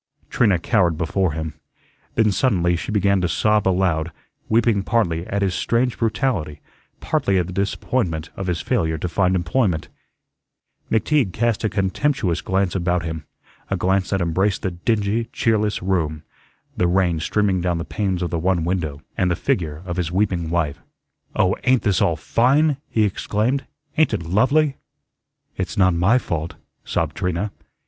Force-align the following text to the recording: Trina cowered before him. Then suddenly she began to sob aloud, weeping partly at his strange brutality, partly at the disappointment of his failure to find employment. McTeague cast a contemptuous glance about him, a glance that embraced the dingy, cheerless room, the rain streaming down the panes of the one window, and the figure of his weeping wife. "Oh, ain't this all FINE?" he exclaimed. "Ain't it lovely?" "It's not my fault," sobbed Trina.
Trina 0.31 0.57
cowered 0.57 0.97
before 0.97 1.33
him. 1.33 1.53
Then 2.15 2.31
suddenly 2.31 2.75
she 2.75 2.91
began 2.91 3.21
to 3.21 3.27
sob 3.29 3.67
aloud, 3.67 4.11
weeping 4.49 4.81
partly 4.81 5.27
at 5.27 5.43
his 5.43 5.53
strange 5.53 5.99
brutality, 5.99 6.59
partly 7.01 7.37
at 7.37 7.45
the 7.45 7.53
disappointment 7.53 8.31
of 8.35 8.47
his 8.47 8.61
failure 8.61 8.97
to 8.97 9.07
find 9.07 9.35
employment. 9.35 9.89
McTeague 10.89 11.33
cast 11.33 11.63
a 11.63 11.69
contemptuous 11.69 12.41
glance 12.41 12.73
about 12.73 13.03
him, 13.03 13.27
a 13.69 13.77
glance 13.77 14.09
that 14.09 14.21
embraced 14.21 14.63
the 14.63 14.71
dingy, 14.71 15.25
cheerless 15.25 15.83
room, 15.83 16.23
the 16.75 16.87
rain 16.87 17.19
streaming 17.19 17.61
down 17.61 17.77
the 17.77 17.85
panes 17.85 18.23
of 18.23 18.31
the 18.31 18.39
one 18.39 18.63
window, 18.63 19.03
and 19.17 19.29
the 19.29 19.35
figure 19.35 19.83
of 19.85 19.97
his 19.97 20.11
weeping 20.11 20.49
wife. 20.49 20.81
"Oh, 21.35 21.55
ain't 21.63 21.83
this 21.83 22.01
all 22.01 22.15
FINE?" 22.15 22.77
he 22.89 23.03
exclaimed. 23.03 23.67
"Ain't 23.99 24.15
it 24.15 24.23
lovely?" 24.23 24.77
"It's 25.57 25.77
not 25.77 25.93
my 25.93 26.17
fault," 26.17 26.55
sobbed 26.85 27.15
Trina. 27.15 27.51